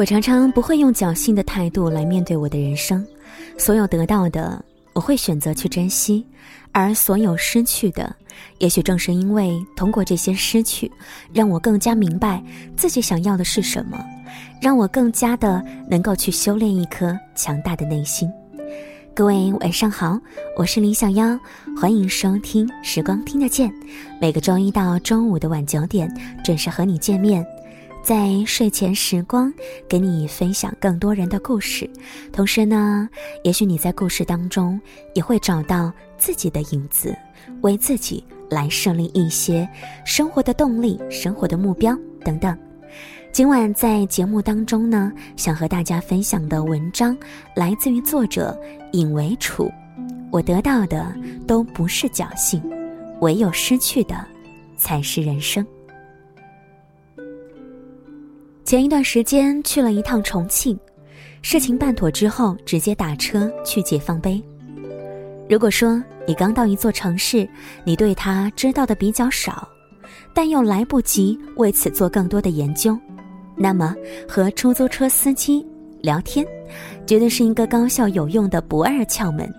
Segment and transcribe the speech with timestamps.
[0.00, 3.06] 我常常不会用侥幸的态度来面对我的人生，
[3.58, 4.64] 所有得到的
[4.94, 6.26] 我会选择去珍惜，
[6.72, 8.16] 而所有失去的，
[8.60, 10.90] 也许正是因为通过这些失去，
[11.34, 12.42] 让我更加明白
[12.78, 14.02] 自己想要的是什么，
[14.58, 18.26] 让我更加的能够去修炼一颗强大的内心。
[19.14, 20.18] 各位晚上好，
[20.56, 21.38] 我是李小妖，
[21.78, 23.68] 欢迎收听《时光听得见》，
[24.18, 26.10] 每个周一到周五的晚九点
[26.42, 27.46] 准时和你见面。
[28.10, 29.54] 在睡前时光，
[29.88, 31.88] 给你分享更多人的故事。
[32.32, 33.08] 同时呢，
[33.44, 34.80] 也许你在故事当中
[35.14, 37.16] 也会找到自己的影子，
[37.60, 39.68] 为自己来设立一些
[40.04, 42.58] 生活的动力、生活的目标等等。
[43.30, 47.16] 今晚在节目当中呢，想和大家分享的文章
[47.54, 49.70] 来自于作者尹为楚。
[50.32, 51.14] 我得到的
[51.46, 52.60] 都不是侥幸，
[53.20, 54.16] 唯有失去的
[54.76, 55.64] 才是人生。
[58.64, 60.78] 前一段时间去了一趟重庆，
[61.42, 64.40] 事情办妥之后，直接打车去解放碑。
[65.48, 67.48] 如果说你刚到一座城市，
[67.84, 69.68] 你对它知道的比较少，
[70.32, 72.96] 但又来不及为此做更多的研究，
[73.56, 73.96] 那么
[74.28, 75.66] 和出租车司机
[76.00, 76.46] 聊天，
[77.04, 79.52] 绝对是一个高效有用的不二窍门。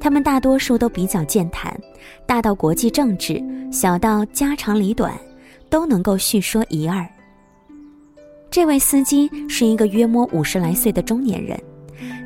[0.00, 1.78] 他们大多数都比较健谈，
[2.26, 5.16] 大到国际政治，小到家长里短，
[5.70, 7.06] 都能够叙说一二。
[8.50, 11.60] 这位司机是一个约摸五十来岁的中年人，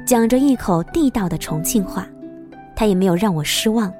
[0.06, 2.06] 讲着一口地道的重庆话，
[2.76, 3.92] 他也没有让我失望。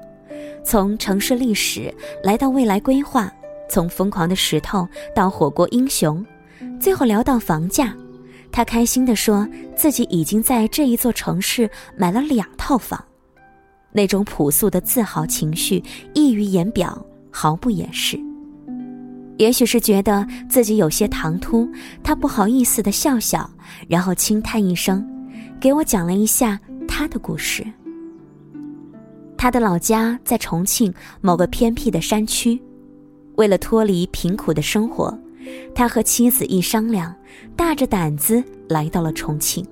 [0.63, 3.31] 从城市历史来到未来规划，
[3.69, 6.25] 从疯狂的石头到火锅英雄，
[6.79, 7.93] 最后聊到房价，
[8.51, 13.03] 他开心地说自己已经在这一座城市买了两套房，
[13.91, 18.17] 那种朴素的自豪情绪溢于言表，毫不掩饰。
[19.37, 21.67] 也许是觉得自己有些唐突，
[22.03, 23.49] 他不好意思的笑笑，
[23.87, 25.03] 然后轻叹一声，
[25.59, 27.65] 给我讲了一下他的故事。
[29.37, 32.61] 他的老家在重庆某个偏僻的山区，
[33.37, 35.17] 为了脱离贫苦的生活，
[35.73, 37.15] 他和妻子一商量，
[37.55, 39.65] 大着胆子来到了重庆。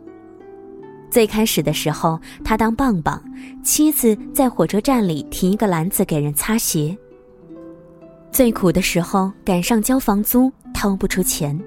[1.12, 3.24] 最开始的时候，他当棒棒，
[3.64, 6.98] 妻子在火车站里提一个篮子给人擦鞋。
[8.31, 11.59] 最苦的时候，赶上交房租掏不出钱，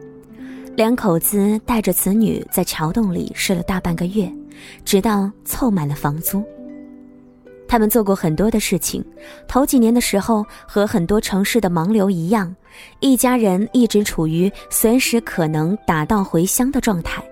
[0.74, 4.32] 两口子带着子女在桥洞里睡了大半个月，
[4.84, 6.42] 直到凑满了房租。
[7.68, 9.04] 他们做过很多的事情，
[9.48, 12.54] 头几年的时候和很多城市的盲流一样，
[13.00, 17.22] 一家人一直处于随时可能打道回乡的状态。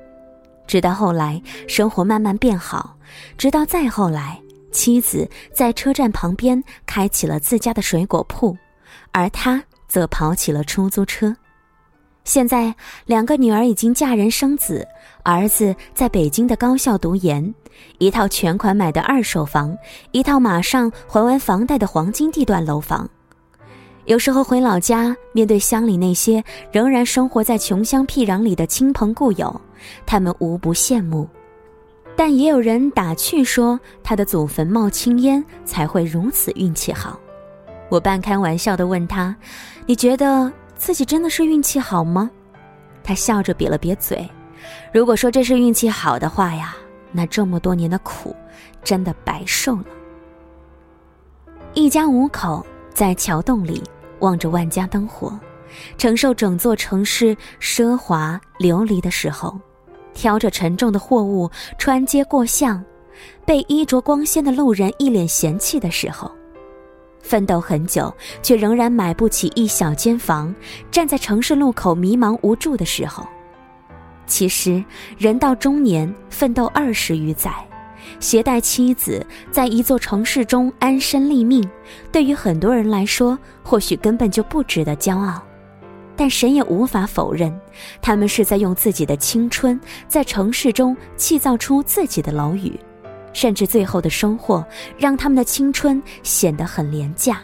[0.66, 2.96] 直到后来生活慢慢变好，
[3.38, 4.40] 直到再后来，
[4.70, 8.56] 妻子在车站旁边开起了自家的水果铺。
[9.12, 11.34] 而他则跑起了出租车。
[12.24, 12.72] 现在，
[13.06, 14.86] 两个女儿已经嫁人生子，
[15.24, 17.52] 儿子在北京的高校读研，
[17.98, 19.76] 一套全款买的二手房，
[20.12, 23.08] 一套马上还完房贷的黄金地段楼房。
[24.04, 29.60] 有时候回老家，面对乡里那些仍然生活在穷乡僻壤里的亲朋故友，
[30.04, 31.26] 他们无不羡慕，
[32.14, 37.18] 但也有人打趣说：“他的祖坟冒青烟，才会如此运气好。”
[37.90, 39.36] 我半开玩笑的问他
[39.84, 42.30] ：“你觉得自己真的是运气好吗？”
[43.02, 44.26] 他笑着瘪了瘪嘴
[44.94, 46.76] ：“如果说这是运气好的话呀，
[47.10, 48.34] 那这么多年的苦，
[48.84, 49.84] 真的白受了。”
[51.74, 52.64] 一家五口
[52.94, 53.82] 在桥洞里
[54.20, 55.36] 望着万家灯火，
[55.98, 59.58] 承受整座城市奢华流离的时候，
[60.14, 62.84] 挑着沉重的货物穿街过巷，
[63.44, 66.30] 被衣着光鲜的路人一脸嫌弃的时候。
[67.30, 70.52] 奋斗很久，却仍然买不起一小间房，
[70.90, 73.24] 站在城市路口迷茫无助的时候，
[74.26, 74.84] 其实
[75.16, 77.52] 人到中年，奋斗二十余载，
[78.18, 81.64] 携带妻子在一座城市中安身立命，
[82.10, 85.40] 对于很多人来说，或许根本就不值得骄傲，
[86.16, 87.56] 但谁也无法否认，
[88.02, 92.72] 他们是在用自己的青春，在城市中砌造出自己的楼宇。
[93.32, 94.64] 甚至最后的收获，
[94.98, 97.40] 让他们的青春显得很廉价。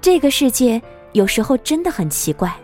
[0.00, 0.80] 这个世界
[1.12, 2.54] 有时候真的很奇怪。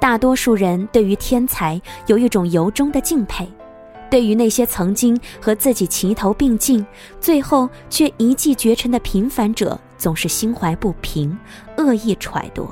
[0.00, 3.48] 大多数人对于天才有一种由衷的敬佩，
[4.10, 6.86] 对于那些曾经和自己齐头并进，
[7.20, 11.36] 最后却一骑绝尘的平凡者，总是心怀不平，
[11.76, 12.68] 恶意揣度。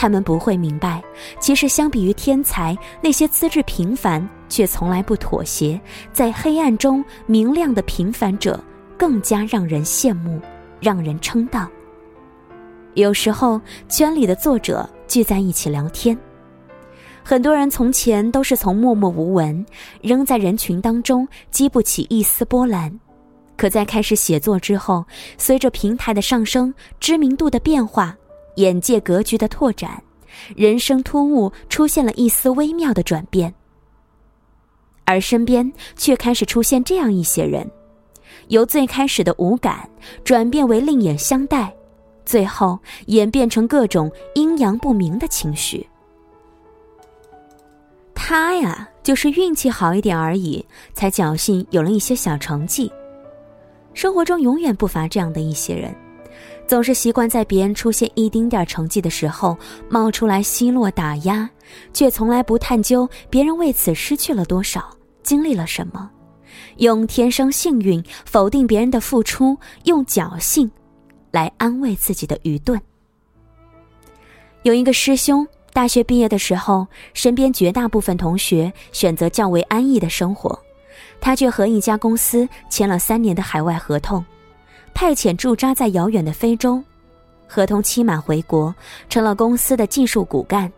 [0.00, 1.04] 他们不会明白，
[1.38, 5.78] 其实相比于天才，那些资质平凡却从来不妥协，
[6.10, 8.58] 在黑暗中明亮的平凡者，
[8.96, 10.40] 更加让人羡慕，
[10.80, 11.68] 让人称道。
[12.94, 13.60] 有时候，
[13.90, 16.16] 圈里的作者聚在一起聊天，
[17.22, 19.62] 很多人从前都是从默默无闻，
[20.00, 22.90] 扔在人群当中激不起一丝波澜，
[23.54, 25.04] 可在开始写作之后，
[25.36, 28.16] 随着平台的上升、知名度的变化、
[28.56, 30.02] 眼界格局的拓展，
[30.54, 33.52] 人生突兀出现了一丝微妙的转变，
[35.04, 37.68] 而身边却开始出现这样一些人，
[38.48, 39.88] 由最开始的无感
[40.24, 41.72] 转变为另眼相待，
[42.24, 45.86] 最后演变成各种阴阳不明的情绪。
[48.14, 52.90] 他呀，就是运气好一点而已，才侥幸有了一些小成绩。
[53.94, 55.92] 生活中永远不乏这样的一些人，
[56.70, 59.58] 总是习惯在别人出现一丁点成绩的时候
[59.88, 61.50] 冒出来奚落打压，
[61.92, 64.88] 却从来不探究别人为此失去了多少，
[65.20, 66.08] 经历了什么，
[66.76, 70.70] 用天生幸运否定别人的付出，用侥幸
[71.32, 72.80] 来安慰自己的愚钝。
[74.62, 75.44] 有一个师兄。
[75.72, 80.56] 大学毕业的时候，身边绝大部分同学选择较为安逸的生活，
[81.20, 84.24] 他却和一家公司签了三年的海外合同，
[84.94, 86.82] 派遣驻扎在遥远的非洲，
[87.46, 88.74] 合同期满回国，
[89.08, 90.70] 成了公司的技术骨干，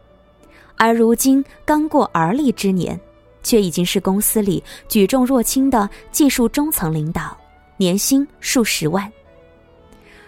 [0.77, 2.99] 而如今刚过而立之年，
[3.43, 7.37] 却已经是公司里举重若轻的技术中层领导，
[7.77, 9.11] 年薪数十万。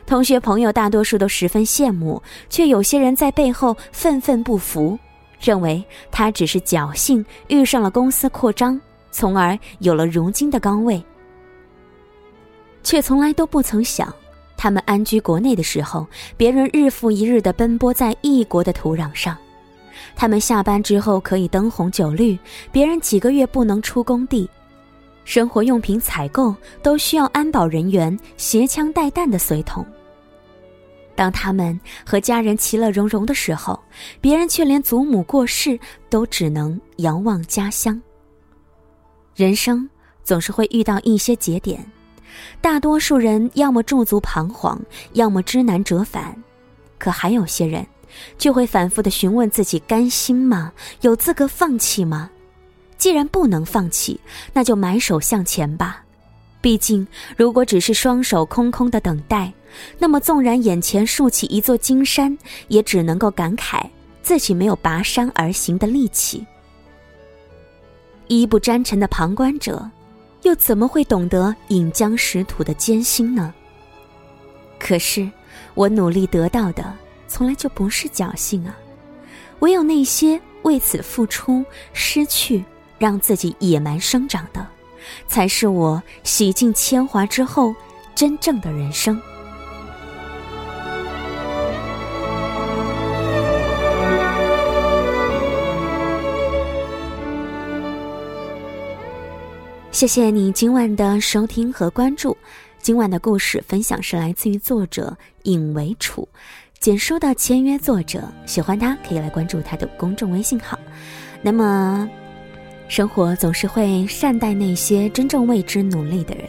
[0.07, 2.21] 同学朋友大多数都十分羡慕，
[2.51, 4.99] 却有些人在背后愤愤不服，
[5.41, 8.79] 认为他只是侥幸遇上了公司扩张，
[9.11, 11.03] 从而有了如今的岗位，
[12.85, 14.15] 却从来都不曾想，
[14.57, 19.35] 他们安居国内的时候，别人日复一日的奔波在异国的土壤上；
[20.15, 22.39] 他们下班之后可以灯红酒绿，
[22.71, 24.49] 别人几个月不能出工地。
[25.25, 29.85] 生活用品采购都需要安保人员携枪带弹的随同。
[31.17, 33.83] 当他们和家人其乐融融的时候，
[34.21, 35.79] 别人却连祖母过世
[36.11, 37.99] 都只能遥望家乡。
[39.35, 39.89] 人生
[40.23, 41.85] 总是会遇到一些节点，
[42.61, 44.81] 大多数人要么驻足彷徨，
[45.13, 46.35] 要么知难折返，
[46.99, 47.87] 可还有些人，
[48.39, 50.73] 就会反复的询问自己：甘心吗？
[51.03, 52.31] 有资格放弃吗？
[52.97, 54.19] 既然不能放弃，
[54.53, 56.03] 那就埋首向前吧。
[56.61, 59.53] 毕竟，如果只是双手空空的等待，
[59.99, 62.37] 那么纵然眼前竖起一座金山，
[62.69, 63.83] 也只能够感慨
[64.23, 66.47] 自己没有拔山而行的力气。
[68.29, 69.87] 衣不沾尘的旁观者，
[70.45, 73.53] 又怎么会懂得饮江食土的艰辛呢？
[74.79, 75.29] 可是，
[75.75, 76.97] 我努力得到的，
[77.27, 78.75] 从来就不是侥幸啊！
[79.59, 82.65] 唯有那些为此付出、失去。
[82.97, 84.65] 让自己野蛮生长的，
[85.27, 87.75] 才是我洗尽铅华之后
[88.15, 89.21] 真正的人生。
[99.95, 102.37] 谢谢你今晚的收听和关注。
[102.83, 106.29] 今晚的故事分享是来自于作者尹维楚，
[106.81, 108.29] 简书的签约作者。
[108.45, 110.77] 喜欢他可以来关注他的公众微信号。
[111.41, 112.11] 那么。
[112.89, 116.45] 生活总是会善待那些真正为之努力的人。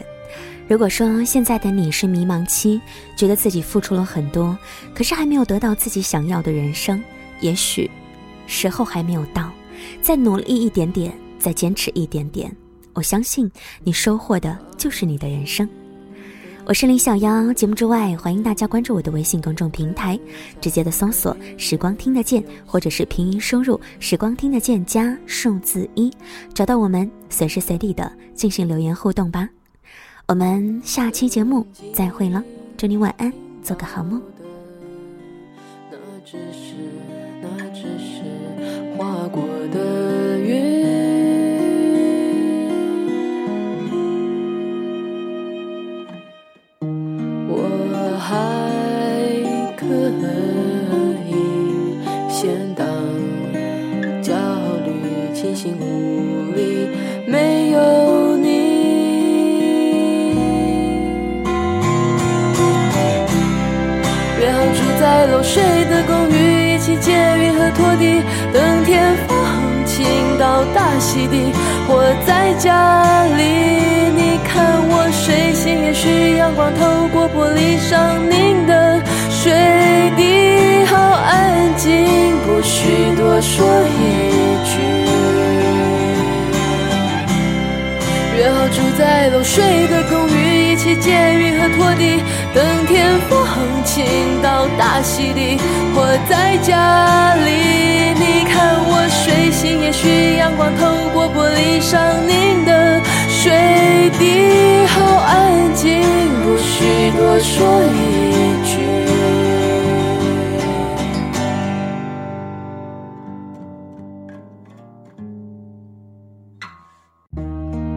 [0.66, 2.80] 如果说现在的你是迷茫期，
[3.16, 4.58] 觉得自己付出了很多，
[4.92, 7.00] 可是还没有得到自己想要的人生，
[7.40, 7.88] 也许
[8.48, 9.52] 时候还没有到，
[10.02, 12.54] 再努力一点点，再坚持一点点，
[12.96, 13.48] 我相信
[13.84, 15.68] 你收获的就是你的人生。
[16.64, 20.18] 我是林小妖，节目之外，欢迎大家关注我的微信公众平台，
[20.62, 26.10] 直接的搜索“时光听得见”或者是拼音输入“时光听得见”加数字一，
[26.54, 29.46] 找到我们，随时随地的进行留言互动吧。
[30.26, 32.42] 我们下期节目再会了，
[32.78, 33.30] 祝你晚安，
[33.62, 34.22] 做个好梦。
[35.90, 36.72] 那只是，
[37.42, 40.65] 那只是划过的云。
[48.28, 48.34] 还
[49.76, 49.86] 可
[51.24, 51.30] 以，
[52.28, 52.84] 闲荡，
[54.20, 54.34] 焦
[54.84, 56.88] 虑、清醒、无力，
[57.28, 58.46] 没有你。
[64.40, 69.36] 约好住在漏水的公寓，一起借运和拖地，等天放
[69.86, 70.04] 晴
[70.36, 71.52] 到大溪地。
[71.88, 73.05] 我在家
[77.28, 79.52] 玻璃上凝的水
[80.16, 84.00] 滴，好安静，不需多说一
[84.64, 84.74] 句。
[88.36, 92.22] 约好住在漏水的公寓，一起捡雨和拖地，
[92.54, 93.44] 等天风
[93.82, 94.04] 倾
[94.42, 95.58] 到大溪地，
[95.94, 97.50] 或在家里。
[98.18, 102.45] 你看我睡醒，也许阳光透过玻璃上凝
[107.18, 109.06] 若说一句。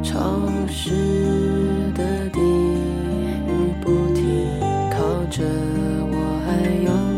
[0.02, 0.18] 潮
[0.68, 4.24] 湿的地雨不停
[4.90, 4.98] 靠
[5.30, 5.44] 着
[6.12, 6.48] 我还
[6.86, 7.09] 有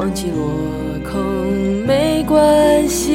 [0.00, 0.48] 忘记落
[1.04, 3.12] 空没关系。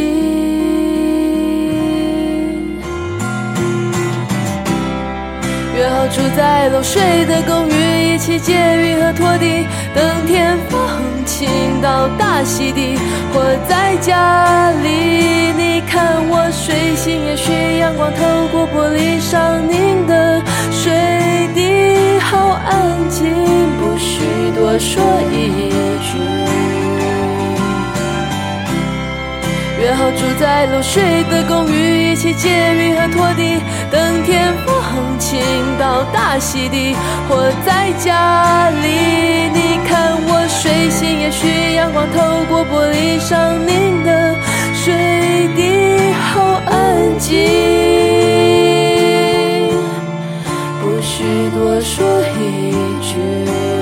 [5.76, 9.66] 约好住在漏水的公寓，一起借雨和拖地，
[9.96, 10.80] 等天放
[11.26, 11.50] 晴
[11.82, 13.00] 到大溪地，
[13.34, 15.54] 或在家里。
[15.58, 20.40] 你看我睡醒，也许阳光透过玻璃上凝的
[20.70, 20.94] 水
[21.56, 23.26] 滴，好安静，
[23.80, 24.22] 不需
[24.56, 25.02] 多说
[25.32, 25.72] 一
[26.04, 26.65] 句。
[29.86, 33.62] 约好住在漏水的公寓，一起借雨和拖地，
[33.92, 34.76] 等天放
[35.20, 35.40] 晴
[35.78, 36.96] 到大溪地。
[37.30, 38.88] 活在家里，
[39.54, 44.36] 你看我睡醒，也许阳光透过玻璃上凝的
[44.74, 44.92] 水
[45.56, 47.38] 滴，好安静，
[50.82, 51.24] 不需
[51.54, 52.72] 多说一
[53.04, 53.75] 句。